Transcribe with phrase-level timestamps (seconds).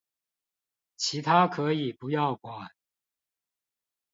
[0.97, 2.71] 其他可以不要管